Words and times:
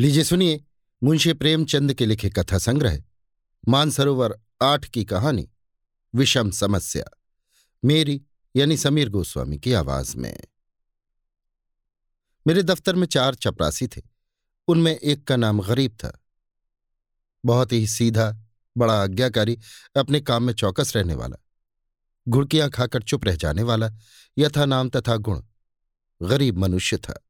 लीजिए 0.00 0.24
सुनिए 0.24 0.64
मुंशी 1.02 1.32
प्रेमचंद 1.32 1.94
के 1.94 2.06
लिखे 2.06 2.30
कथा 2.30 2.58
संग्रह, 2.58 3.02
मानसरोवर 3.68 4.40
आठ 4.62 4.84
की 4.84 5.04
कहानी, 5.04 5.50
विषम 6.14 6.50
समस्या, 6.50 7.04
मेरी 7.84 8.22
यानी 8.56 8.76
समीर 8.76 9.08
गोस्वामी 9.08 9.58
की 9.58 9.72
आवाज़ 9.72 10.16
में। 10.16 10.44
मेरे 12.46 12.62
दफ्तर 12.62 12.94
में 12.94 13.06
चार 13.06 13.34
चपरासी 13.34 13.86
थे, 13.86 14.02
उनमें 14.68 14.96
एक 14.96 15.24
का 15.24 15.36
नाम 15.36 15.62
गरीब 15.62 15.92
था। 15.92 16.20
बहुत 17.44 17.72
ही 17.72 17.86
सीधा, 17.86 18.38
बड़ा 18.76 19.02
आज्ञाकारी, 19.02 19.58
अपने 19.96 20.20
काम 20.20 20.42
में 20.42 20.54
चौकस 20.54 20.96
रहने 20.96 21.14
वाला। 21.14 21.36
घुड़कियाँ 22.28 22.70
खाकर 22.70 23.02
चुप 23.02 23.24
रह 23.24 23.36
जाने 23.36 23.62
वाला, 23.62 23.90
यथा 24.38 24.64
नाम 24.64 24.90
तथा 24.90 25.16
गुण, 25.16 25.42
गरीब 26.22 26.58
मनुष्य 26.58 26.96
था। 26.96 27.24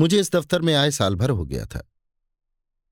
मुझे 0.00 0.20
इस 0.20 0.32
दफ्तर 0.32 0.62
में 0.62 0.74
आए 0.74 0.90
साल 0.90 1.14
भर 1.14 1.30
हो 1.30 1.44
गया 1.44 1.64
था, 1.66 1.82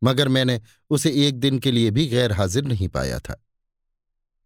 मगर 0.03 0.29
मैंने 0.29 0.61
उसे 0.91 1.11
एक 1.27 1.39
दिन 1.41 1.59
के 1.59 1.71
लिए 1.71 1.91
भी 1.91 2.07
गैर 2.07 2.33
हाजिर 2.33 2.65
नहीं 2.65 2.89
पाया 2.89 3.19
था। 3.19 3.43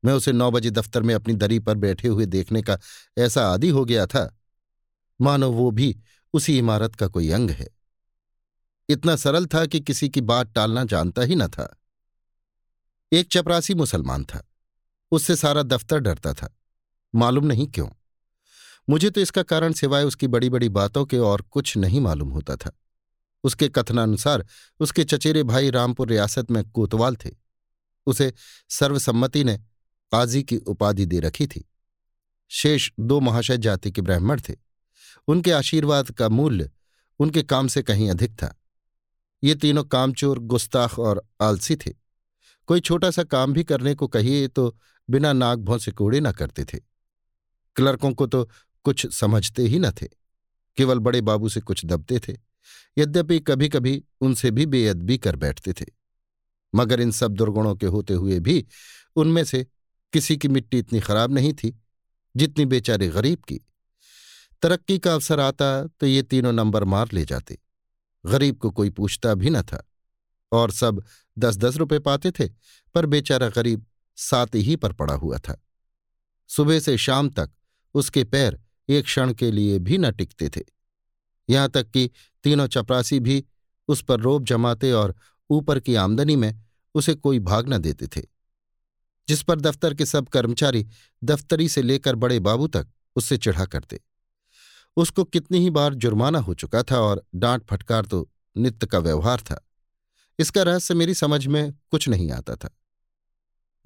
मैं 0.02 0.12
उसे 0.12 0.32
नौ 0.32 0.50
बजे 0.50 0.70
दफ्तर 0.70 1.02
में 1.02 1.14
अपनी 1.14 1.34
दरी 1.34 1.58
पर 1.58 1.76
बैठे 1.76 2.08
हुए 2.08 2.26
देखने 2.26 2.62
का 2.62 2.78
ऐसा 3.18 3.46
आदि 3.48 3.68
हो 3.68 3.84
गया 3.84 4.06
था, 4.06 4.38
मानो 5.20 5.50
वो 5.52 5.70
भी 5.70 5.96
उसी 6.34 6.58
इमारत 6.58 6.94
का 6.94 7.06
कोई 7.06 7.30
अंग 7.30 7.50
है। 7.50 7.68
इतना 8.88 9.16
सरल 9.16 9.46
था 9.46 9.64
कि 9.66 9.80
किसी 9.80 10.08
की 10.08 10.20
बात 10.20 10.52
टालना 10.52 10.84
जानता 10.84 11.22
ही 11.22 11.34
न 11.34 11.48
था। 11.48 11.68
एक 13.12 13.28
चपरासी 13.32 13.74
मुसलमान 13.74 14.24
था, 14.24 14.42
उससे 15.12 15.36
सारा 15.36 15.62
दफ्तर 15.62 15.98
डरता 15.98 16.32
था, 16.34 16.48
मालूम 17.14 17.46
नहीं 17.46 17.66
क्यों। 17.66 17.88
मुझे 18.88 19.10
तो 19.10 19.20
इसका 19.20 19.42
कारण 19.42 19.72
सिवाय 19.72 20.04
उसकी 20.04 20.26
बड़ी 20.26 20.50
बड़ी 20.50 20.68
बातों 20.68 21.04
के 21.04 21.18
और 21.18 21.42
कुछ 21.42 21.76
नहीं 21.76 22.00
मालूम 22.00 22.30
होता 22.30 22.56
था। 22.56 22.78
उसके 23.44 23.68
कथनानुसार 23.68 24.46
उसके 24.80 25.04
चचेरे 25.04 25.42
भाई 25.42 25.70
रामपुर 25.70 26.08
रियासत 26.08 26.50
में 26.50 26.62
कोतवाल 26.70 27.16
थे। 27.16 27.30
उसे 28.06 28.32
सर्वसम्मति 28.68 29.44
ने 29.44 29.56
काजी 30.12 30.42
की 30.42 30.56
उपाधि 30.56 31.06
दे 31.06 31.20
रखी 31.20 31.46
थी। 31.46 31.64
शेष 32.50 32.90
दो 33.00 33.20
महाशय 33.20 33.58
जाति 33.58 33.90
के 33.92 34.02
ब्राह्मण 34.02 34.40
थे। 34.40 34.54
उनके 35.28 35.50
आशीर्वाद 35.50 36.10
का 36.10 36.28
मूल्य 36.28 36.70
उनके 37.20 37.42
काम 37.42 37.68
से 37.68 37.82
कहीं 37.82 38.10
अधिक 38.10 38.32
था। 38.32 38.54
ये 39.44 39.54
तीनों 39.54 39.84
कामचोर, 39.84 40.38
गुस्ताख 40.38 40.98
और 40.98 41.22
आलसी 41.40 41.76
थे। 41.76 41.90
कोई 42.66 42.80
छोटा 42.80 43.10
सा 43.10 43.22
काम 43.22 43.52
भी 43.52 43.64
करने 43.64 43.94
को 43.94 44.08
कहिए 44.08 44.48
तो 44.48 44.76
बिना 45.08 45.32
नाक 45.32 45.58
भों 45.58 45.78
से 45.78 45.90
कोड़े 45.90 46.20
ना 46.20 46.32
करते 46.32 46.64
थे। 46.64 46.78
क्लर्कों 47.76 48.12
को 48.14 48.26
तो 48.26 48.48
कुछ 48.84 49.14
समझते 49.14 49.62
ही 49.62 49.78
न 49.78 49.90
थे। 49.90 50.08
केवल 50.76 50.98
बड़े 50.98 51.20
बाबू 51.20 51.48
से 51.48 51.60
कुछ 51.60 51.84
दबते 51.84 52.18
थे। 52.18 52.36
यद्यपि 52.98 53.40
कभी 53.40 53.68
कभी 53.68 54.04
उनसे 54.20 54.50
भी 54.50 54.66
बेअदबी 54.66 55.18
कर 55.18 55.36
बैठते 55.36 55.72
थे। 55.72 55.84
मगर 56.74 57.00
इन 57.00 57.10
सब 57.10 57.32
दुर्गुणों 57.32 57.76
के 57.76 57.86
होते 57.86 58.14
हुए 58.14 58.40
भी 58.40 58.66
उनमें 59.16 59.44
से 59.44 59.66
किसी 60.12 60.36
की 60.36 60.48
मिट्टी 60.48 60.78
इतनी 60.78 61.00
खराब 61.00 61.32
नहीं 61.32 61.52
थी, 61.52 61.82
जितनी 62.36 62.64
बेचारे 62.66 63.08
गरीब 63.08 63.38
की। 63.38 63.60
तरक्की 64.62 64.98
का 64.98 65.14
अवसर 65.14 65.40
आता 65.40 65.86
तो 65.86 66.06
ये 66.06 66.22
तीनों 66.22 66.52
नंबर 66.52 66.84
मार 66.84 67.08
ले 67.12 67.24
जाते। 67.24 67.58
गरीब 68.26 68.56
को 68.56 68.70
कोई 68.70 68.90
पूछता 68.90 69.34
भी 69.34 69.50
न 69.50 69.62
था। 69.62 69.88
और 70.52 70.70
सब 70.70 71.04
दस 71.38 71.56
दस 71.56 71.76
रुपए 71.76 71.98
पाते 71.98 72.30
थे, 72.30 72.48
पर 72.94 73.06
बेचारा 73.06 73.48
गरीब 73.48 73.86
सात 74.16 74.54
ही 74.54 74.76
पर 74.76 74.92
पड़ा 74.92 75.14
हुआ 75.14 75.38
था। 75.38 75.64
सुबह 76.48 76.80
से 76.80 76.98
शाम 76.98 77.30
तक 77.30 77.50
उसके 77.94 78.24
पैर 78.24 78.60
एक 78.92 79.04
क्षण 79.04 79.32
के 79.32 79.50
लिए 79.50 79.78
भी 79.78 79.98
न 79.98 80.10
टिकते 80.10 80.48
थे। 80.48 80.60
यहाँ 81.50 81.68
तक 81.68 81.90
कि 81.90 82.10
तीनों 82.44 82.66
चपरासी 82.66 83.20
भी 83.20 83.44
उस 83.88 84.04
पर 84.04 84.20
रोब 84.20 84.44
जमाते 84.44 84.92
और 84.92 85.14
ऊपर 85.50 85.80
की 85.80 85.94
आमदनी 85.94 86.36
में 86.36 86.60
उसे 86.94 87.14
कोई 87.14 87.38
भाग 87.38 87.68
न 87.68 87.78
देते 87.78 88.06
थे। 88.06 88.22
जिस 89.28 89.42
पर 89.42 89.60
दफ्तर 89.60 89.94
के 89.94 90.06
सब 90.06 90.28
कर्मचारी 90.28 90.86
दफ्तरी 91.24 91.68
से 91.68 91.82
लेकर 91.82 92.14
बड़े 92.14 92.38
बाबू 92.40 92.66
तक 92.66 92.86
उससे 93.16 93.38
चिढ़ा 93.38 93.64
करते। 93.64 94.00
उसको 94.96 95.24
कितनी 95.24 95.58
ही 95.58 95.70
बार 95.70 95.94
जुर्माना 95.94 96.38
हो 96.38 96.54
चुका 96.54 96.82
था 96.82 97.00
और 97.00 97.26
डांट 97.34 97.64
फटकार 97.64 98.04
तो 98.04 98.30
नित्य 98.56 98.86
का 98.86 98.98
व्यवहार 98.98 99.40
था। 99.40 99.68
इसका 100.38 100.62
रहस्य 100.62 100.94
मेरी 100.94 101.14
समझ 101.14 101.46
में 101.46 101.72
कुछ 101.90 102.08
नहीं 102.08 102.30
आता 102.30 102.56
था। 102.56 102.78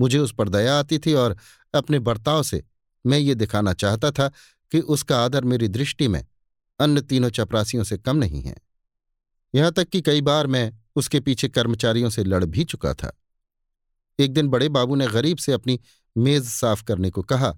मुझे 0.01 0.19
उस 0.19 0.35
पर 0.35 0.49
दया 0.49 0.79
आती 0.79 0.99
थी 0.99 1.15
और 1.15 1.37
अपने 1.75 1.99
बर्ताव 1.99 2.43
से 2.43 2.65
मैं 3.07 3.19
ये 3.19 3.35
दिखाना 3.35 3.73
चाहता 3.73 4.11
था 4.11 4.31
कि 4.73 4.81
उसका 4.81 5.25
आदर 5.25 5.45
मेरी 5.45 5.69
दृष्टि 5.69 6.09
में 6.09 6.27
अन्य 6.81 7.01
तीनों 7.01 7.31
चपरासियों 7.31 7.85
से 7.85 7.99
कम 7.99 8.17
नहीं 8.17 8.43
है। 8.43 8.57
यहाँ 9.55 9.73
तक 9.73 9.89
कि 9.89 10.01
कई 10.01 10.21
बार 10.21 10.47
मैं 10.47 10.73
उसके 10.97 11.21
पीछे 11.21 11.49
कर्मचारियों 11.49 12.11
से 12.11 12.25
लड़ 12.25 12.45
भी 12.45 12.65
चुका 12.65 12.95
था। 12.95 13.13
एक 14.19 14.33
दिन 14.33 14.49
बड़े 14.49 14.69
बाबू 14.69 14.95
ने 14.95 15.07
गरीब 15.07 15.37
से 15.37 15.53
अपनी 15.53 15.81
मेज 16.17 16.45
साफ़ 16.45 16.85
करने 16.85 17.11
को 17.11 17.23
कहा। 17.23 17.49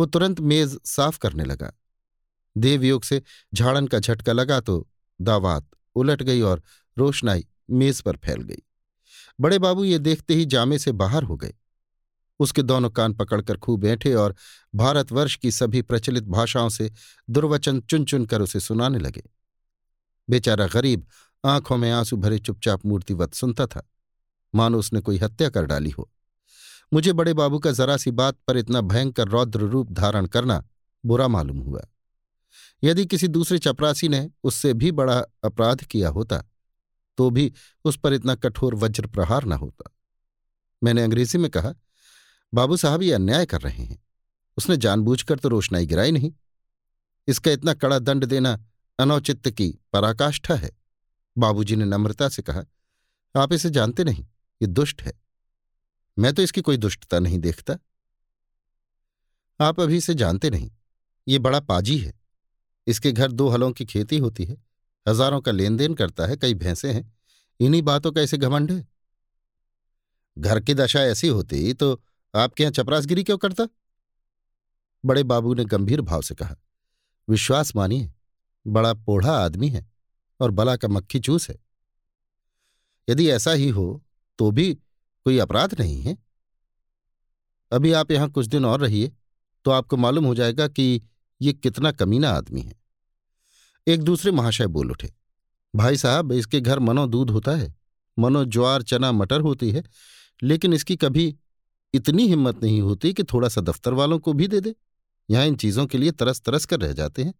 वो 0.00 0.06
तुरंत 0.06 0.40
मेज 0.40 0.78
साफ़ 0.84 1.18
करने 1.18 1.44
लगा। 1.44 1.72
देवयोग 2.56 3.04
से 3.04 3.22
झाड़न 3.54 3.86
का 3.86 3.98
झटका 3.98 4.32
लगा 4.32 4.60
तो 4.60 4.88
दावात 5.20 5.70
उलट 5.94 6.22
गई 6.22 6.40
और 6.40 6.62
रोशनाई 6.98 7.46
मेज 7.70 8.00
पर 8.00 8.16
फैल 8.16 8.42
गई। 8.42 8.62
बड़े 9.40 9.58
बाबू 9.58 9.84
ये 9.84 9.98
देखते 9.98 10.34
ही 10.34 10.44
जामे 10.44 10.78
से 10.78 10.92
बाहर 10.92 11.22
हो 11.22 11.36
गए। 11.36 11.54
उसके 12.38 12.62
दोनों 12.62 12.90
कान 12.90 13.12
पकड़कर 13.12 13.56
खूब 13.56 13.80
बैठे 13.80 14.14
और 14.14 14.34
भारतवर्ष 14.74 15.36
की 15.36 15.50
सभी 15.50 15.82
प्रचलित 15.82 16.24
भाषाओं 16.24 16.68
से 16.68 16.90
दुर्वचन 17.30 17.80
चुन 17.80 18.04
चुन 18.04 18.26
कर 18.26 18.42
उसे 18.42 18.60
सुनाने 18.60 18.98
लगे। 18.98 19.22
बेचारा 20.30 20.66
गरीब, 20.66 21.06
आँखों 21.44 21.76
में 21.76 21.90
आँसू 21.90 22.16
भरे 22.16 22.38
चुपचाप 22.38 22.86
मूर्तिवत 22.86 23.34
सुनता 23.34 23.66
था। 23.66 23.90
मानो 24.54 24.78
उसने 24.78 25.00
कोई 25.00 25.18
हत्या 25.18 25.48
कर 25.48 25.66
डाली 25.66 25.90
हो। 25.90 26.10
मुझे 26.92 27.12
बड़े 27.12 27.34
बाबू 27.34 27.58
का 27.58 27.70
जरा 27.72 27.96
सी 27.96 28.10
बात 28.10 28.36
पर 28.48 28.56
इतना 28.56 28.80
भयंकर 28.80 29.28
रौद्र 29.28 29.60
रूप 29.60 29.92
धारण 29.92 30.26
करना 30.26 30.64
बुरा 31.06 31.28
मालूम 31.28 31.58
हुआ। 31.58 31.82
यदि 32.84 33.06
किसी 33.06 33.28
दूसरे 33.28 33.58
चपरासी 33.58 34.08
ने 34.08 34.30
उससे 34.44 34.74
भी 34.74 34.92
बड़ा 34.92 35.18
अपराध 35.44 35.84
किया 35.84 36.08
होता 36.08 36.42
तो 37.16 37.30
भी 37.30 37.52
उस 37.84 37.98
पर 37.98 38.12
इतना 38.12 38.34
कठोर 38.34 38.74
वज्र 38.74 39.06
प्रहार 39.06 39.44
न 39.44 39.52
होता। 39.52 39.90
मैंने 40.84 41.02
अंग्रेज़ी 41.02 41.38
में 41.38 41.50
कहा 41.50 41.74
बाबू 42.52 42.76
साहब 42.76 43.02
ये 43.02 43.12
अन्याय 43.12 43.46
कर 43.46 43.60
रहे 43.60 43.82
हैं। 43.82 44.02
उसने 44.56 44.76
जानबूझकर 44.76 45.38
तो 45.38 45.48
रोशनाई 45.48 45.86
गिराई 45.86 46.12
नहीं। 46.12 46.32
इसका 47.28 47.50
इतना 47.50 47.74
कड़ा 47.74 47.98
दंड 47.98 48.24
देना 48.24 48.58
अनौचित्य 48.98 49.50
की 49.50 49.68
पराकाष्ठा 49.92 50.54
है। 50.54 50.70
बाबूजी 51.36 51.76
ने 51.76 51.84
नम्रता 51.84 52.28
से 52.28 52.42
कहा, 52.42 52.64
आप 53.34 53.52
इसे 53.52 53.70
जानते 53.70 54.04
नहीं, 54.04 54.24
ये 54.60 54.66
दुष्ट 54.66 55.02
है। 55.02 55.12
मैं 56.16 56.32
तो 56.34 56.42
इसकी 56.42 56.60
कोई 56.60 56.76
दुष्टता 56.76 57.18
नहीं 57.18 57.38
देखता। 57.38 57.78
आप 59.60 59.80
अभी 59.80 59.96
इसे 59.96 60.14
जानते 60.14 60.50
नहीं, 60.50 60.70
ये 61.26 61.38
बड़ा 61.38 61.60
पाजी 61.62 61.98
है। 61.98 62.12
इसके 62.86 63.12
घर 63.12 63.32
दो 63.32 63.48
हलों 63.48 63.72
की 63.72 63.84
खेती 63.84 64.18
होती 64.18 64.44
है। 64.44 64.56
हज़ारों 65.06 65.40
का 65.40 65.52
लेन 65.52 65.76
देन 65.76 65.94
करता 65.94 66.26
है, 66.26 66.36
कई 66.36 66.54
भैंसे 66.54 66.92
हैं। 66.92 67.12
इन्हीं 67.60 67.82
बातों 67.82 68.12
का 68.12 68.20
इसे 68.20 68.38
घमंड 68.38 68.72
है। 68.72 68.86
घर 70.36 70.60
की 70.60 70.74
दशा 70.74 71.02
ऐसी 71.02 71.28
होती 71.28 71.72
तो 71.74 71.94
आपके 72.34 72.62
यहाँ 72.62 72.72
चपरासगिरी 72.72 73.24
क्यों 73.24 73.38
करता? 73.38 73.66
बड़े 75.04 75.22
बाबू 75.24 75.54
ने 75.54 75.64
गंभीर 75.64 76.00
भाव 76.02 76.22
से 76.22 76.34
कहा, 76.34 76.56
विश्वास 77.28 77.74
मानिए, 77.76 78.10
बड़ा 78.66 78.92
पोढ़ा 78.94 79.32
आदमी 79.34 79.68
है 79.68 79.86
और 80.40 80.50
बला 80.50 80.76
का 80.76 80.88
मक्खी 80.88 81.20
चूस 81.20 81.48
है। 81.50 81.58
यदि 83.08 83.28
ऐसा 83.30 83.52
ही 83.52 83.68
हो 83.68 84.02
तो 84.38 84.50
भी 84.50 84.72
कोई 84.74 85.38
अपराध 85.38 85.78
नहीं 85.80 86.00
है। 86.02 86.16
अभी 87.72 87.92
आप 87.92 88.10
यहाँ 88.10 88.30
कुछ 88.30 88.46
दिन 88.46 88.64
और 88.64 88.80
रहिए 88.80 89.12
तो 89.64 89.70
आपको 89.70 89.96
मालूम 89.96 90.24
हो 90.24 90.34
जाएगा 90.34 90.66
कि 90.68 91.02
ये 91.40 91.52
कितना 91.52 91.92
कमीना 91.92 92.30
आदमी 92.30 92.60
है। 92.60 92.74
एक 93.86 94.02
दूसरे 94.02 94.32
महाशय 94.32 94.66
बोल 94.68 94.90
उठे, 94.90 95.12
भाई 95.74 95.96
साहब, 95.96 96.32
इसके 96.32 96.60
घर 96.60 96.78
मनो 96.78 97.06
दूध 97.06 97.30
होता 97.30 97.52
है, 97.52 97.74
मनो 98.16 98.44
ज्वार, 98.46 98.82
चना, 98.82 99.12
मटर 99.12 99.40
होती 99.40 99.70
है, 99.70 99.82
लेकिन 100.42 100.72
इसकी 100.72 100.96
कभी 100.96 101.34
इतनी 101.94 102.26
हिम्मत 102.28 102.62
नहीं 102.62 102.80
होती 102.80 103.12
कि 103.14 103.24
थोड़ा 103.24 103.48
सा 103.48 103.60
दफ्तर 103.60 103.92
वालों 103.92 104.18
को 104.18 104.32
भी 104.32 104.48
दे 104.48 104.60
दे। 104.60 104.74
यहाँ 105.30 105.46
इन 105.46 105.56
चीज़ों 105.56 105.86
के 105.86 105.98
लिए 105.98 106.10
तरस 106.10 106.40
तरस 106.40 106.64
कर 106.64 106.80
रह 106.80 106.92
जाते 106.92 107.24
हैं। 107.24 107.34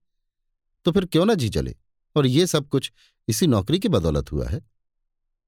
तो 0.85 0.93
फिर 0.93 1.05
क्यों 1.05 1.25
ना 1.27 1.35
जी 1.35 1.49
जले 1.49 1.75
और 2.17 2.27
ये 2.27 2.47
सब 2.47 2.69
कुछ 2.69 2.93
इसी 3.29 3.47
नौकरी 3.47 3.79
की 3.79 3.89
बदौलत 3.89 4.33
हुआ 4.33 4.49
है। 4.49 4.61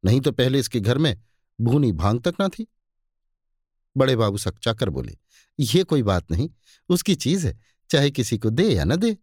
नहीं 0.05 0.21
तो 0.21 0.33
पहले 0.33 0.59
इसके 0.59 0.81
घर 0.81 0.99
में 0.99 1.17
भूनी 1.61 1.93
भाँग 1.93 2.21
तक 2.23 2.35
ना 2.41 2.49
थी। 2.49 2.67
बड़े 3.97 4.17
बाबू 4.17 4.39
सकचा 4.39 4.73
कर 4.73 4.89
बोले, 4.89 5.17
ये 5.61 5.83
कोई 5.85 6.03
बात 6.03 6.31
नहीं, 6.31 6.49
उसकी 6.89 7.15
चीज़ 7.15 7.47
है, 7.47 7.59
चाहे 7.91 8.11
किसी 8.11 8.39
को 8.39 8.51
दे 8.51 8.69
या 8.71 8.85
न 8.85 8.97
दे। 8.97 9.17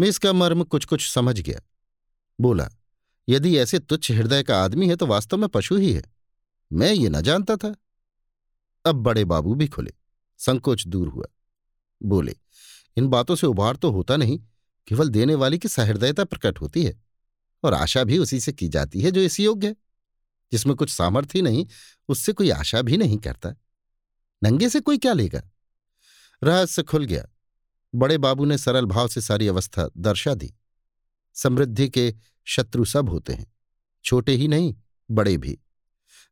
मैं 0.00 0.08
इसका 0.08 0.32
मर्म 0.32 0.62
कुछ 0.64 0.84
कुछ 0.84 1.10
समझ 1.10 1.40
गया। 1.40 1.60
बोला, 2.40 2.68
यदि 3.28 3.56
ऐसे 3.58 3.78
तुच्छ 3.78 4.10
हृदय 4.10 4.42
का 4.42 4.62
आदमी 4.64 4.88
है 4.88 4.96
तो 4.96 5.06
वास्तव 5.06 5.36
में 5.36 5.48
पशु 5.48 5.76
ही 5.76 5.92
है। 5.92 6.02
मैं 6.72 6.92
ये 6.92 7.08
न 7.08 7.20
जानता 7.20 7.56
था। 7.56 7.74
अब 8.86 8.96
बड़े 8.96 9.24
बाबू 9.24 9.54
भी 9.54 9.68
खुले। 9.68 9.92
संकोच 10.38 10.86
दूर 10.86 11.08
हुआ। 11.08 11.26
बोले, 12.02 12.36
इन 12.96 13.08
बातों 13.08 13.36
से 13.36 13.46
उभार 13.46 13.76
तो 13.76 13.90
होता 13.90 14.16
नहीं, 14.16 14.38
केवल 14.88 15.08
देने 15.08 15.34
वाली 15.34 15.58
की 15.58 15.68
सहृदयता 15.68 16.24
प्रकट 16.24 16.60
होती 16.60 16.84
है, 16.84 17.02
और 17.64 17.74
आशा 17.74 18.04
भी 18.04 18.18
उसी 18.18 18.40
से 18.40 18.52
की 18.52 18.68
जाती 18.68 19.00
है 19.00 19.10
जो 19.10 19.20
इस 19.20 19.40
योग्य 19.40 19.66
है। 19.66 19.76
जिसमें 20.52 20.76
कुछ 20.76 20.90
सामर्थ्य 20.90 21.42
नहीं, 21.42 21.66
उससे 22.08 22.32
कोई 22.32 22.50
आशा 22.50 22.82
भी 22.82 22.96
नहीं 22.96 23.18
करता। 23.18 23.54
नंगे 24.44 24.68
से 24.68 24.80
कोई 24.80 24.98
क्या 24.98 25.12
लेगा? 25.12 25.42
रहस्य 26.44 26.82
खुल 26.82 27.04
गया। 27.04 27.26
बड़े 27.94 28.18
बाबू 28.18 28.44
ने 28.44 28.58
सरल 28.58 28.84
भाव 28.84 29.08
से 29.08 29.20
सारी 29.20 29.48
अवस्था 29.48 29.88
दर्शा 29.96 30.34
दी। 30.34 30.54
समृद्धि 31.34 31.88
के 31.88 32.14
शत्रु 32.44 32.84
सब 32.84 33.08
होते 33.08 33.32
हैं, 33.32 33.54
छोटे 34.04 34.32
ही 34.32 34.48
नहीं, 34.48 34.74
बड़े 35.10 35.36
भी। 35.36 35.58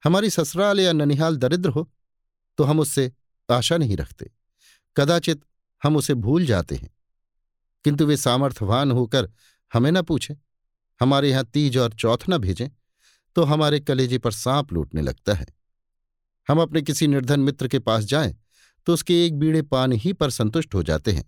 हमारी 0.05 0.31
ससुराल 0.31 0.81
या 0.81 0.93
ननिहाल 0.93 1.37
दरिद्र 1.37 1.69
हो 1.69 1.91
तो 2.59 2.65
हम 2.65 2.81
उससे 2.81 3.13
आशा 3.49 3.77
नहीं 3.77 3.97
रखते। 3.97 4.31
कदाचित 4.97 5.41
हम 5.83 5.97
उसे 5.97 6.15
भूल 6.15 6.47
जाते 6.47 6.75
हैं। 6.75 6.91
किंतु 7.85 8.07
वे 8.07 8.17
सामर्थ्यवान 8.17 8.91
होकर 8.91 9.31
हमें 9.73 9.91
न 9.93 10.03
पूछें, 10.03 10.35
हमारे 11.01 11.31
यहाँ 11.31 11.45
तीज 11.45 11.77
और 11.79 11.93
चौथ 11.93 12.19
न 12.29 12.39
भेजें 12.39 12.69
तो 13.37 13.43
हमारे 13.43 13.81
कलेजे 13.81 14.19
पर 14.19 14.33
सांप 14.33 14.73
लूटने 14.73 15.03
लगता 15.03 15.35
है। 15.35 15.47
हम 16.49 16.61
अपने 16.63 16.83
किसी 16.83 17.07
निर्धन 17.07 17.41
मित्र 17.41 17.69
के 17.69 17.79
पास 17.79 18.05
जाएँ 18.05 18.37
तो 18.87 18.95
उसके 18.95 19.25
एक 19.27 19.39
बीड़े 19.39 19.63
पान 19.63 19.93
ही 19.93 20.13
पर 20.13 20.31
संतुष्ट 20.31 20.75
हो 20.75 20.83
जाते 20.83 21.13
हैं। 21.13 21.25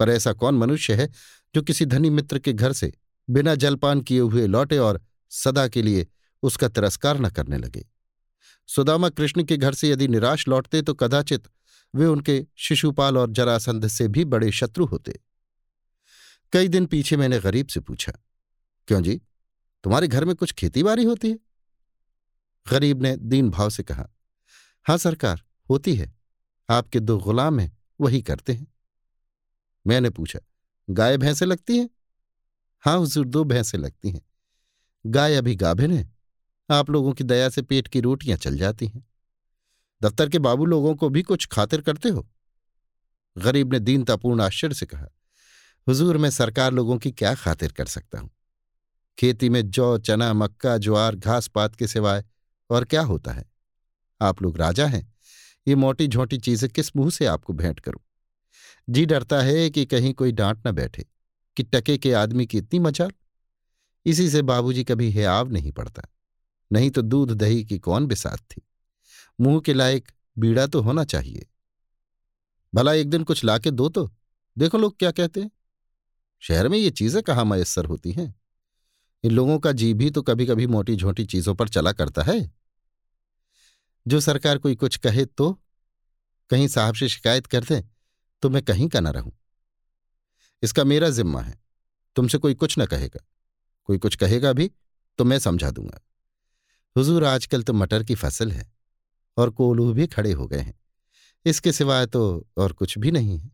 पर 0.00 0.08
ऐसा 0.08 0.32
कौन 0.32 0.54
मनुष्य 0.54 0.94
है 0.94 1.08
जो 1.54 1.62
किसी 1.62 1.86
धनी 1.86 2.10
मित्र 2.10 2.38
के 2.38 2.52
घर 2.52 2.72
से 2.72 2.92
बिना 3.30 3.54
जलपान 3.54 4.00
किए 4.00 4.20
हुए 4.20 4.46
लौटे 4.46 4.78
और 4.78 5.00
सदा 5.30 5.66
के 5.68 5.82
लिए 5.82 6.06
उसका 6.42 6.68
तिरस्कार 6.68 7.18
न 7.18 7.30
करने 7.30 7.58
लगे? 7.58 7.84
सुदामा 8.70 9.08
कृष्ण 9.08 9.42
के 9.44 9.56
घर 9.56 9.74
से 9.74 9.88
यदि 9.90 10.08
निराश 10.08 10.46
लौटते 10.48 10.82
तो 10.82 10.94
कदाचित 10.94 11.48
वे 11.94 12.06
उनके 12.06 12.44
शिशुपाल 12.56 13.18
और 13.18 13.30
जरासंध 13.30 13.86
से 13.86 14.06
भी 14.08 14.24
बड़े 14.24 14.50
शत्रु 14.52 14.84
होते। 14.86 15.18
कई 16.52 16.68
दिन 16.68 16.86
पीछे 16.86 17.16
मैंने 17.16 17.38
गरीब 17.40 17.66
से 17.66 17.80
पूछा, 17.80 18.12
क्यों 18.88 19.00
जी? 19.02 19.20
तुम्हारे 19.84 20.08
घर 20.08 20.24
में 20.24 20.34
कुछ 20.36 20.52
खेती 20.52 20.82
बाड़ी 20.82 21.04
होती 21.04 21.30
है? 21.30 21.38
गरीब 22.66 23.02
ने 23.02 23.16
दीन 23.16 23.50
भाव 23.50 23.70
से 23.70 23.82
कहा, 23.82 24.06
हाँ 24.86 24.96
सरकार, 24.98 25.42
होती 25.70 25.94
है। 25.94 26.12
आपके 26.68 27.00
दो 27.00 27.18
गुलाम 27.18 27.60
हैं, 27.60 27.76
वही 28.00 28.22
करते 28.22 28.52
हैं। 28.52 28.66
मैंने 29.86 30.10
पूछा, 30.10 30.40
गाय 30.88 31.16
भैंसे 31.16 31.44
लगती 31.44 31.78
हैं? 31.78 31.88
हाँ 32.84 32.96
हुजूर, 32.98 33.26
दो 33.26 33.44
भैंसे 33.44 33.78
लगती 33.78 34.10
हैं। 34.10 34.22
गाय 35.04 35.34
अभी 35.34 35.54
गाभिन 35.56 35.92
है 35.92 36.08
आप 36.70 36.90
लोगों 36.90 37.12
की 37.12 37.24
दया 37.24 37.48
से 37.48 37.62
पेट 37.62 37.88
की 37.88 38.00
रोटियाँ 38.00 38.36
चल 38.38 38.56
जाती 38.58 38.86
हैं। 38.86 39.04
दफ्तर 40.02 40.28
के 40.28 40.38
बाबू 40.38 40.64
लोगों 40.64 40.94
को 40.94 41.08
भी 41.08 41.22
कुछ 41.22 41.46
खातिर 41.46 41.80
करते 41.80 42.08
हो? 42.08 42.28
गरीब 43.38 43.72
ने 43.72 43.78
दीनतापूर्ण 43.78 44.40
आश्चर्य 44.40 44.74
से 44.74 44.86
कहा, 44.86 45.06
हुजूर, 45.86 46.16
मैं 46.16 46.30
सरकार 46.30 46.72
लोगों 46.72 46.98
की 46.98 47.10
क्या 47.10 47.34
खातिर 47.34 47.72
कर 47.72 47.86
सकता 47.86 48.18
हूँ? 48.18 48.30
खेती 49.18 49.48
में 49.48 49.70
जौ, 49.70 49.98
चना, 49.98 50.32
मक्का, 50.32 50.78
ज्वार, 50.78 51.16
घास 51.16 51.48
पात 51.48 51.74
के 51.74 51.86
सिवाय 51.86 52.24
और 52.70 52.84
क्या 52.84 53.02
होता 53.02 53.32
है? 53.32 53.44
आप 54.20 54.42
लोग 54.42 54.58
राजा 54.58 54.86
हैं। 54.86 55.12
ये 55.68 55.74
मोटी 55.74 56.06
झोंटी 56.08 56.38
चीज़ें 56.38 56.70
किस 56.70 56.96
मुँह 56.96 57.10
से 57.10 57.26
आपको 57.26 57.52
भेंट 57.52 57.80
करूँ? 57.80 58.00
जी 58.90 59.06
डरता 59.06 59.40
है 59.42 59.70
कि 59.70 59.84
कहीं 59.86 60.14
कोई 60.14 60.32
डांट 60.32 60.66
न 60.66 60.72
बैठे, 60.72 61.06
कि 61.56 61.62
टके 61.62 61.98
के 61.98 62.12
आदमी 62.12 62.46
की 62.46 62.58
इतनी 62.58 62.78
मचाल। 62.78 63.12
इसी 64.06 64.30
से 64.30 64.42
बाबूजी 64.42 64.84
कभी 64.84 65.10
हेआव 65.10 65.48
नहीं 65.48 65.72
पड़ता। 65.72 66.02
नहीं 66.72 66.90
तो 66.90 67.02
दूध 67.02 67.30
दही 67.30 67.64
की 67.64 67.78
कौन 67.78 68.06
बिसात 68.06 68.40
थी? 68.40 68.62
मुँह 69.40 69.60
के 69.60 69.74
लायक 69.74 70.12
बीड़ा 70.38 70.66
तो 70.66 70.80
होना 70.80 71.04
चाहिए। 71.04 71.46
भला 72.74 72.92
एक 72.92 73.10
दिन 73.10 73.24
कुछ 73.24 73.44
लाके 73.44 73.70
दो 73.70 73.88
तो। 73.88 74.10
देखो 74.58 74.78
लोग 74.78 74.98
क्या 74.98 75.10
कहते 75.10 75.40
हैं। 75.40 75.50
शहर 76.40 76.68
में 76.68 76.78
ये 76.78 76.90
चीज़ें 76.90 77.22
कहाँ 77.22 77.44
मयसर 77.44 77.84
होती 77.84 78.12
हैं? 78.12 78.34
इन 79.24 79.30
लोगों 79.30 79.58
का 79.58 79.72
जी 79.72 79.94
भी 79.94 80.10
तो 80.10 80.22
कभी 80.22 80.46
कभी 80.46 80.66
मोटी 80.66 80.96
झोटी 80.96 81.24
चीज़ों 81.24 81.54
पर 81.54 81.68
चला 81.68 81.92
करता 81.92 82.22
है। 82.22 82.52
जो 84.06 84.20
सरकार 84.20 84.58
कोई 84.58 84.74
कुछ 84.74 84.96
कहे 84.96 85.24
तो 85.24 85.52
कहीं 86.50 86.68
साहब 86.68 86.94
से 86.94 87.08
शिकायत 87.08 87.46
कर 87.46 87.64
दे 87.64 87.84
तो 88.42 88.50
मैं 88.50 88.62
कहीं 88.62 88.88
का 88.88 89.00
ना 89.00 89.10
रहूँ। 89.10 89.32
इसका 90.62 90.84
मेरा 90.84 91.10
जिम्मा 91.10 91.40
है। 91.40 91.58
तुमसे 92.16 92.38
कोई 92.38 92.54
कुछ 92.54 92.78
ना 92.78 92.86
कहेगा। 92.86 93.24
कोई 93.84 93.98
कुछ 93.98 94.16
कहेगा 94.16 94.52
भी 94.52 94.70
तो 95.18 95.24
मैं 95.24 95.38
समझा 95.38 95.70
दूँगा। 95.70 96.00
हुजूर 96.96 97.24
आजकल 97.24 97.62
तो 97.62 97.72
मटर 97.72 98.04
की 98.04 98.14
फ़सल 98.14 98.52
है 98.52 98.72
और 99.36 99.50
कोलू 99.50 99.92
भी 99.92 100.06
खड़े 100.06 100.32
हो 100.32 100.46
गए 100.46 100.58
हैं। 100.58 100.80
इसके 101.44 101.72
सिवाय 101.72 102.06
तो 102.06 102.46
और 102.56 102.72
कुछ 102.72 102.98
भी 102.98 103.10
नहीं 103.10 103.38
है। 103.38 103.50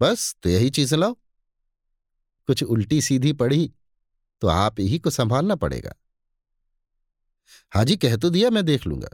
बस 0.00 0.36
तो 0.42 0.48
यही 0.48 0.70
चीज़ें 0.70 0.98
लाओ। 0.98 1.14
कुछ 2.46 2.62
उल्टी 2.62 3.00
सीधी 3.02 3.32
पड़ी 3.32 3.72
तो 4.40 4.48
आप 4.48 4.80
ही 4.80 4.98
को 4.98 5.10
संभालना 5.10 5.54
पड़ेगा। 5.54 5.94
हाजी 7.72 7.96
कह 7.96 8.16
तो 8.16 8.30
दिया 8.30 8.50
मैं 8.50 8.64
देख 8.64 8.86
लूँगा। 8.86 9.08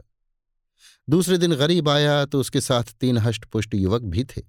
दूसरे 1.09 1.37
दिन 1.37 1.55
गरीब 1.55 1.89
आया 1.89 2.25
तो 2.25 2.39
उसके 2.39 2.61
साथ 2.61 2.83
तीन 2.83 3.17
हष्टपुष्ट 3.17 3.73
युवक 3.73 4.01
भी 4.01 4.23
थे। 4.23 4.41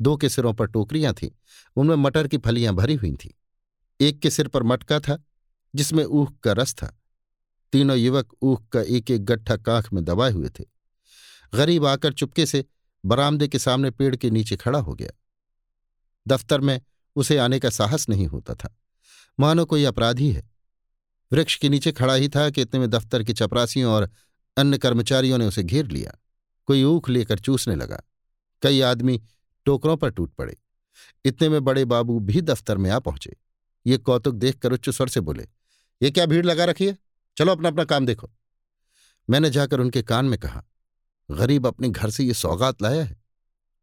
दो 0.00 0.16
के 0.16 0.28
सिरों 0.28 0.54
पर 0.54 0.66
टोकरियाँ 0.66 1.14
थीं। 1.14 1.30
उनमें 1.76 1.96
मटर 1.96 2.28
की 2.28 2.38
फलियाँ 2.38 2.74
भरी 2.74 2.94
हुई 2.94 3.16
थीं। 3.16 3.30
एक 4.00 4.20
के 4.20 4.30
सिर 4.30 4.48
पर 4.48 4.62
मटका 4.62 5.00
था, 5.00 5.24
जिसमें 5.74 6.04
ऊख 6.04 6.38
का 6.38 6.52
रस 6.52 6.74
था। 6.74 6.97
तीनों 7.72 7.96
युवक 7.96 8.32
ऊख 8.42 8.68
का 8.68 8.80
एक 8.80 9.10
एक 9.10 9.24
गट्ठा 9.24 9.56
कांख 9.56 9.92
में 9.92 10.04
दबाए 10.04 10.32
हुए 10.32 10.48
थे। 10.48 10.64
गरीब 11.54 11.86
आकर 11.86 12.12
चुपके 12.12 12.46
से 12.46 12.64
बरामदे 13.04 13.48
के 13.48 13.58
सामने 13.58 13.90
पेड़ 13.90 14.14
के 14.16 14.30
नीचे 14.30 14.56
खड़ा 14.56 14.78
हो 14.78 14.94
गया। 14.94 15.10
दफ्तर 16.28 16.60
में 16.60 16.80
उसे 17.16 17.38
आने 17.38 17.58
का 17.58 17.70
साहस 17.70 18.08
नहीं 18.08 18.26
होता 18.26 18.54
था। 18.54 18.76
मानो 19.40 19.64
कोई 19.64 19.84
अपराधी 19.84 20.30
है। 20.32 20.50
वृक्ष 21.32 21.56
के 21.56 21.68
नीचे 21.68 21.92
खड़ा 21.92 22.14
ही 22.14 22.28
था 22.28 22.50
कि 22.50 22.62
इतने 22.62 22.80
में 22.80 22.90
दफ्तर 22.90 23.22
के 23.24 23.32
चपरासियों 23.32 23.92
और 23.92 24.10
अन्य 24.56 24.78
कर्मचारियों 24.78 25.38
ने 25.38 25.46
उसे 25.46 25.62
घेर 25.62 25.86
लिया। 25.86 26.12
कोई 26.68 26.84
ऊख 26.84 27.08
लेकर 27.08 27.38
चूसने 27.38 27.74
लगा। 27.74 28.02
कई 28.62 28.80
आदमी 28.80 29.20
टोकरों 29.66 29.96
पर 29.96 30.10
टूट 30.10 30.34
पड़े। 30.34 30.56
इतने 31.24 31.48
में 31.48 31.64
बड़े 31.64 31.84
बाबू 31.84 32.18
भी 32.20 32.40
दफ्तर 32.40 32.78
में 32.78 32.90
आ 32.90 32.98
पहुँचे। 32.98 33.36
ये 33.86 33.98
कौतुक 33.98 34.34
देखकर 34.34 34.72
उच्च 34.72 34.88
स्वर 34.90 35.08
से 35.08 35.20
बोले, 35.20 35.46
ये 36.02 36.10
क्या 36.10 36.26
भीड़ 36.26 36.44
लगा 36.46 36.64
रखी 36.64 36.86
है? 36.86 36.96
चलो 37.38 37.52
अपना 37.52 37.68
अपना 37.68 37.84
काम 37.84 38.06
देखो। 38.06 38.30
मैंने 39.28 39.50
जाकर 39.50 39.80
उनके 39.80 40.02
कान 40.02 40.24
में 40.24 40.38
कहा, 40.38 40.62
गरीब 41.28 41.66
अपने 41.66 41.88
घर 41.88 42.10
से 42.10 42.24
ये 42.24 42.34
सौगात 42.34 42.82
लाया 42.82 43.04
है। 43.04 43.16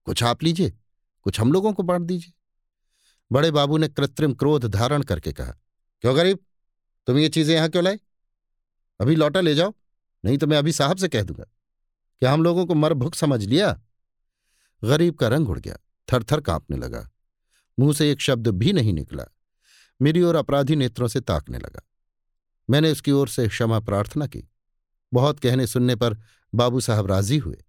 कुछ 0.07 0.24
आप 0.24 0.44
लीजिए, 0.44 0.74
कुछ 1.25 1.40
हम 1.40 1.52
लोगों 1.52 1.74
को 1.74 1.84
बांट 1.84 2.02
दीजिए। 2.02 2.34
बड़े 3.31 3.52
बाबू 3.52 3.78
ने 3.78 3.88
कृत्रिम 3.88 4.34
क्रोध 4.34 4.66
धारण 4.66 5.04
करके 5.04 5.34
कहा, 5.34 5.52
क्यों 6.04 6.16
गरीब? 6.18 6.40
तुम 7.07 7.18
ये 7.18 7.30
चीज़ें 7.30 7.56
यहाँ 7.56 7.69
क्यों 7.69 7.83
लाए? 7.83 8.00
अभी 9.00 9.16
लौटा 9.16 9.42
ले 9.42 9.56
जाओ, 9.56 9.74
नहीं 10.24 10.38
तो 10.38 10.47
मैं 10.47 10.57
अभी 10.57 10.71
साहब 10.71 10.97
से 10.97 11.07
कह 11.07 11.24
दूँगा। 11.24 11.44
क्या 12.21 12.33
हम 12.33 12.44
लोगों 12.44 12.66
को 12.66 12.76
मर 12.76 12.94
भुख 12.94 13.16
समझ 13.16 13.44
लिया? 13.44 13.81
गरीब 14.83 15.16
का 15.16 15.28
रंग 15.28 15.50
उड़ 15.50 15.59
गया 15.59 15.78
थर 16.07 16.24
थर 16.24 16.42
कांपने 16.42 16.78
लगा। 16.78 17.09
मुँह 17.80 17.94
से 17.94 18.12
एक 18.12 18.21
शब्द 18.21 18.47
भी 18.47 18.74
नहीं 18.74 18.94
निकला। 18.94 19.26
मेरी 20.02 20.21
ओर 20.21 20.35
अपराधी 20.35 20.76
नेत्रों 20.76 21.07
से 21.07 21.21
ताकने 21.21 21.57
लगा। 21.57 21.81
मैंने 22.69 22.92
उसकी 22.92 23.12
ओर 23.12 23.28
से 23.28 23.48
क्षमा 23.48 23.80
प्रार्थना 23.80 24.28
की। 24.28 24.44
बहुत 25.14 25.40
कहने 25.40 25.68
सुनने 25.68 25.95
पर 25.95 26.18
बाबू 26.54 26.80
साहब 26.80 27.07
राज़ी 27.07 27.38
हुए। 27.38 27.64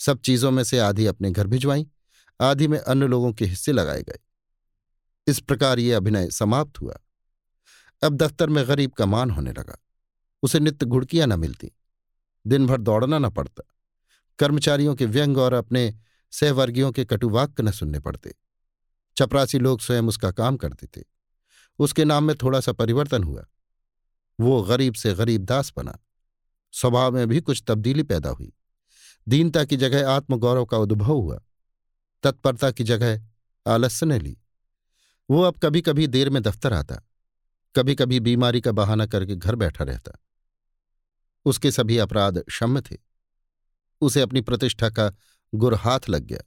सब 0.00 0.20
चीज़ों 0.20 0.50
में 0.50 0.64
से 0.64 0.78
आधी 0.78 1.06
अपने 1.06 1.30
घर 1.30 1.46
भिजवाई, 1.46 1.86
आधी 2.40 2.68
में 2.68 2.78
अन्य 2.78 3.06
लोगों 3.06 3.32
के 3.32 3.44
हिस्से 3.44 3.72
लगाए 3.72 4.02
गए। 4.02 4.18
इस 5.26 5.40
प्रकार 5.40 5.78
ये 5.78 5.92
अभिनय 5.92 6.30
समाप्त 6.30 6.80
हुआ। 6.80 6.98
अब 8.02 8.16
दफ्तर 8.16 8.48
में 8.48 8.68
गरीब 8.68 8.92
का 8.92 9.06
मान 9.06 9.30
होने 9.30 9.52
लगा। 9.52 9.76
उसे 10.42 10.60
नित्य 10.60 10.86
घुड़कियाँ 10.86 11.26
न 11.26 11.40
मिलती 11.40 11.70
दिन 12.46 12.66
भर 12.66 12.80
दौड़ना 12.80 13.18
न 13.18 13.30
पड़ता, 13.30 13.62
कर्मचारियों 14.38 14.94
के 14.94 15.06
व्यंग 15.06 15.38
और 15.38 15.52
अपने 15.52 15.94
सहवर्गियों 16.32 16.92
के 16.92 17.04
कटुवाक्य 17.04 17.62
न 17.62 17.70
सुनने 17.70 18.00
पड़ते। 18.00 18.34
चपरासी 19.16 19.58
लोग 19.58 19.80
स्वयं 19.80 20.02
उसका 20.02 20.30
काम 20.30 20.56
करते 20.56 20.86
थे। 20.86 21.04
उसके 21.78 22.04
नाम 22.04 22.24
में 22.24 22.36
थोड़ा 22.36 22.60
सा 22.60 22.72
परिवर्तन 22.72 23.22
हुआ। 23.22 23.46
वो 24.40 24.62
गरीब 24.62 24.94
से 24.94 25.14
गरीब 25.14 25.44
दास 25.44 25.72
बना। 25.76 25.98
स्वभाव 26.72 27.12
में 27.12 27.28
भी 27.28 27.40
कुछ 27.40 27.64
तब्दीली 27.66 28.02
पैदा 28.02 28.30
हुई। 28.30 28.52
दीनता 29.28 29.64
की 29.64 29.76
जगह 29.76 30.10
आत्मगौरव 30.10 30.64
का 30.64 30.76
उद्भव 30.76 31.12
हुआ। 31.12 31.40
तत्परता 32.22 32.70
की 32.70 32.84
जगह 32.84 33.22
आलस्य 33.66 34.06
ने 34.06 34.18
ली। 34.18 34.38
वो 35.30 35.42
अब 35.42 35.58
कभी 35.58 35.80
कभी 35.80 36.06
देर 36.06 36.30
में 36.30 36.42
दफ्तर 36.42 36.72
आता। 36.72 36.96
कभी 37.76 37.94
कभी 37.94 38.20
बीमारी 38.20 38.60
का 38.60 38.72
बहाना 38.72 39.06
करके 39.06 39.36
घर 39.36 39.54
बैठा 39.54 39.84
रहता। 39.84 40.12
उसके 41.44 41.70
सभी 41.70 41.98
अपराध 41.98 42.38
क्षम्य 42.38 42.80
थे। 42.80 42.96
उसे 44.00 44.20
अपनी 44.20 44.40
प्रतिष्ठा 44.40 44.90
का 44.90 45.14
गुर 45.54 45.74
हाथ 45.74 46.00
लग 46.08 46.22
गया। 46.22 46.40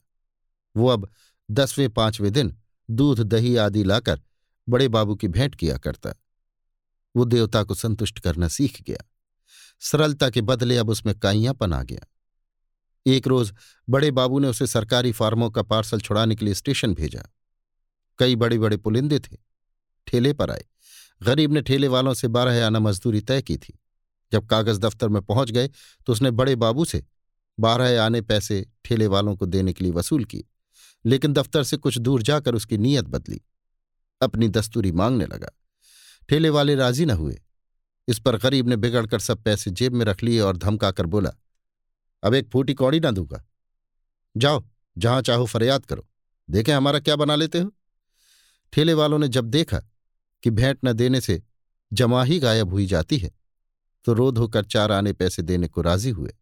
वो 0.76 0.88
अब 0.88 1.10
दसवें 1.50 1.90
पाँचवें 1.90 2.32
दिन 2.32 2.56
दूध, 2.90 3.20
दही 3.20 3.56
आदि 3.56 3.84
लाकर 3.84 4.22
बड़े 4.68 4.88
बाबू 4.88 5.14
की 5.14 5.28
भेंट 5.28 5.54
किया 5.54 5.78
करता। 5.78 6.14
वो 7.16 7.24
देवता 7.24 7.62
को 7.62 7.74
संतुष्ट 7.74 8.18
करना 8.18 8.48
सीख 8.48 8.82
गया। 8.82 9.04
सरलता 9.80 10.30
के 10.30 10.40
बदले 10.40 10.76
अब 10.76 10.90
उसमें 10.90 11.18
काइयापन 11.18 11.72
आ 11.72 11.82
गया। 11.82 12.06
एक 13.06 13.26
रोज 13.26 13.52
बड़े 13.88 14.10
बाबू 14.10 14.38
ने 14.38 14.48
उसे 14.48 14.66
सरकारी 14.66 15.12
फार्मों 15.12 15.50
का 15.50 15.62
पार्सल 15.62 16.00
छुड़ाने 16.00 16.34
के 16.34 16.44
लिए 16.44 16.54
स्टेशन 16.54 16.94
भेजा। 16.94 17.22
कई 18.18 18.36
बड़े 18.36 18.58
बड़े 18.58 18.76
पुलिंदे 18.76 19.18
थे। 19.18 19.36
ठेले 20.06 20.32
पर 20.32 20.50
आए। 20.50 20.64
गरीब 21.22 21.52
ने 21.52 21.62
ठेले 21.62 21.88
वालों 21.88 22.14
से 22.14 22.28
बारह 22.28 22.66
आना 22.66 22.78
मजदूरी 22.78 23.20
तय 23.20 23.42
की 23.42 23.56
थी। 23.56 23.78
जब 24.32 24.46
कागज़ 24.46 24.80
दफ्तर 24.80 25.08
में 25.08 25.22
पहुँच 25.22 25.50
गए 25.50 25.68
तो 26.06 26.12
उसने 26.12 26.30
बड़े 26.30 26.56
बाबू 26.56 26.84
से 26.84 27.04
बारह 27.60 28.02
आने 28.02 28.20
पैसे 28.20 28.66
ठेले 28.84 29.06
वालों 29.06 29.36
को 29.36 29.46
देने 29.46 29.72
के 29.72 29.84
लिए 29.84 29.92
वसूल 29.92 30.24
किए। 30.24 30.44
लेकिन 31.04 31.32
दफ्तर 31.32 31.62
से 31.62 31.76
कुछ 31.76 31.98
दूर 31.98 32.22
जाकर 32.22 32.54
उसकी 32.54 32.78
नीयत 32.78 33.04
बदली। 33.04 33.40
अपनी 34.20 34.48
दस्तूरी 34.48 34.92
मांगने 34.92 35.26
लगा। 35.26 35.50
ठेले 36.28 36.50
वाले 36.50 36.74
राज़ी 36.74 37.04
न 37.06 37.10
हुए। 37.10 37.40
इस 38.08 38.18
पर 38.18 38.36
गरीब 38.36 38.68
ने 38.68 38.76
बिगड़कर 38.76 39.18
सब 39.18 39.42
पैसे 39.42 39.70
जेब 39.70 39.94
में 39.94 40.04
रख 40.04 40.22
लिए 40.22 40.40
और 40.40 40.56
धमकाकर 40.56 41.06
बोला, 41.06 41.30
अब 42.22 42.34
एक 42.34 42.48
फूटी 42.50 42.74
कौड़ी 42.74 43.00
ना 43.00 43.10
दूँगा। 43.10 43.44
जाओ, 44.34 44.62
जहाँ 44.96 45.22
चाहो 45.22 45.46
फरियाद 45.46 45.86
करो। 45.86 46.06
देखें 46.48 46.72
हमारा 46.74 46.98
क्या 47.00 47.16
बना 47.16 47.34
लेते 47.34 47.60
हो? 47.60 47.72
ठेले 48.72 48.94
वालों 48.94 49.18
ने 49.18 49.28
जब 49.28 49.44
देखा 49.44 49.78
कि 50.42 50.50
भेंट 50.50 50.78
न 50.84 50.92
देने 50.92 51.20
से 51.20 51.42
जमा 51.92 52.22
ही 52.24 52.38
गायब 52.38 52.70
हुई 52.70 52.86
जाती 52.86 53.18
है 53.18 53.30
तो 54.04 54.12
रोध 54.12 54.38
होकर 54.38 54.64
चार 54.64 54.92
आने 54.92 55.12
पैसे 55.12 55.42
देने 55.42 55.68
को 55.68 55.82
राज़ी 55.82 56.10
हुए। 56.10 56.32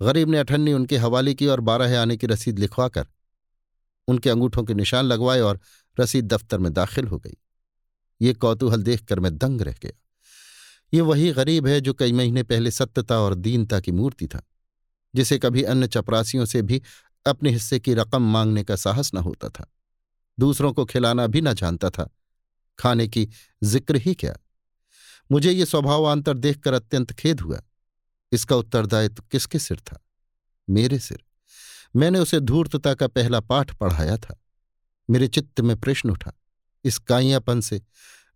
गरीब 0.00 0.28
ने 0.28 0.38
अठन्नी 0.38 0.72
उनके 0.72 0.96
हवाले 0.96 1.34
की 1.34 1.46
और 1.46 1.60
बारह 1.60 2.00
आने 2.00 2.16
की 2.16 2.26
रसीद 2.26 2.58
लिखवाकर 2.58 3.06
उनके 4.08 4.30
अंगूठों 4.30 4.64
के 4.64 4.74
निशान 4.74 5.04
लगवाए 5.04 5.40
और 5.40 5.60
रसीद 5.96 6.26
दफ्तर 6.26 6.58
में 6.58 6.72
दाखिल 6.72 7.06
हो 7.06 7.18
गई। 7.18 7.36
ये 8.22 8.34
कौतूहल 8.34 8.82
देखकर 8.82 9.20
मैं 9.20 9.38
दंग 9.38 9.62
रह 9.62 9.72
गया। 9.72 9.92
ये 10.94 11.00
वही 11.00 11.32
गरीब 11.32 11.66
है 11.66 11.80
जो 11.80 11.94
कई 11.94 12.12
महीने 12.12 12.42
पहले 12.42 12.70
सत्यता 12.70 13.18
और 13.18 13.34
दीनता 13.34 13.80
की 13.80 13.92
मूर्ति 13.92 14.26
था, 14.26 14.42
जिसे 15.14 15.38
कभी 15.38 15.62
अन्य 15.62 15.86
चपरासियों 15.86 16.44
से 16.44 16.62
भी 16.62 16.82
अपने 17.26 17.50
हिस्से 17.50 17.80
की 17.80 17.94
रकम 17.94 18.22
मांगने 18.22 18.64
का 18.64 18.76
साहस 18.76 19.14
न 19.14 19.18
होता 19.18 19.48
था। 19.48 19.72
दूसरों 20.38 20.72
को 20.72 20.84
खिलाना 20.84 21.26
भी 21.26 21.40
न 21.40 21.52
जानता 21.54 21.90
था। 21.90 22.10
खाने 22.78 23.08
की 23.08 23.28
ज़िक्र 23.62 23.96
ही 23.96 24.14
क्या? 24.14 24.36
मुझे 25.32 25.52
ये 25.52 25.66
स्वभावांतर 25.66 26.34
देखकर 26.34 26.72
अत्यंत 26.72 27.12
खेद 27.12 27.40
हुआ। 27.40 27.62
इसका 28.32 28.56
उत्तरदायित्व 28.56 29.22
किसके 29.30 29.58
सिर 29.58 29.80
था? 29.80 30.06
मेरे 30.70 30.98
सिर। 30.98 31.24
मैंने 31.96 32.18
उसे 32.18 32.40
धूर्तता 32.40 32.94
का 32.94 33.06
पहला 33.06 33.40
पाठ 33.40 33.74
पढ़ाया 33.74 34.16
था। 34.16 34.40
मेरे 35.10 35.28
चित्त 35.28 35.60
में 35.60 35.80
प्रश्न 35.80 36.10
उठा। 36.10 36.32
इस 36.84 36.98
काइयापन 36.98 37.60
से, 37.60 37.82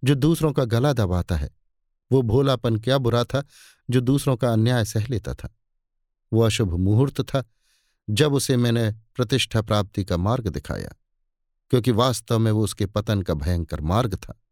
जो 0.05 0.15
दूसरों 0.15 0.53
का 0.53 0.65
गला 0.65 0.93
दबाता 0.93 1.37
है। 1.37 1.50
वो 2.12 2.23
भोलापन 2.23 2.76
क्या 2.76 2.99
बुरा 2.99 3.25
था, 3.25 3.45
जो 3.91 4.00
दूसरों 4.00 4.37
का 4.37 4.53
अन्याय 4.53 4.85
सह 4.85 5.07
लेता 5.07 5.35
था। 5.35 5.57
वो 6.33 6.43
अशुभ 6.43 6.75
मुहूर्त 6.75 7.21
था, 7.21 7.45
जब 8.11 8.35
उसे 8.35 8.57
मैंने 8.57 8.91
प्रतिष्ठा 8.91 9.62
प्राप्ति 9.62 10.05
का 10.05 10.17
मार्ग 10.17 10.49
दिखाया, 10.49 10.91
क्योंकि 11.71 11.91
वास्तव 11.91 12.38
में 12.38 12.53
वो 12.53 12.65
उसके 12.65 12.87
पतन 12.87 13.23
का 13.23 13.35
भयंकर 13.35 13.81
मार्ग 13.81 14.15
था। 14.15 14.43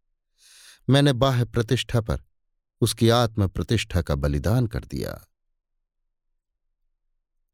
मैंने 0.91 1.13
बाह्य 1.13 1.45
प्रतिष्ठा 1.45 2.01
पर 2.01 2.23
उसकी 2.81 3.09
आत्म 3.09 3.49
प्रतिष्ठा 3.49 4.03
का 4.03 4.15
बलिदान 4.15 4.67
कर 4.67 4.85
दिया। 4.85 5.29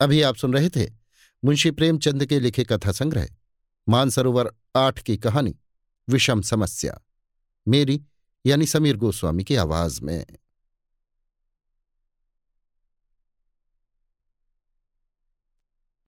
अभी 0.00 0.22
आप 0.22 0.36
सुन 0.36 0.52
रहे 0.52 0.68
थे 0.68 0.92
मुंशी 1.44 1.70
प्रेमचंद 1.70 2.26
के 2.26 2.40
लिखे 2.40 2.64
कथा 2.64 2.92
संग्रह 2.92 3.28
मानसरोवर 3.88 4.52
आठ 4.76 5.02
की 5.02 5.16
कहानी। 5.16 5.56
विषम 6.10 6.40
समस्या। 6.40 7.00
मेरी 7.68 8.02
यानी 8.46 8.66
समीर 8.66 8.96
गोस्वामी 8.96 9.44
की 9.44 9.56
आवाज़ 9.56 10.02
में। 10.02 10.26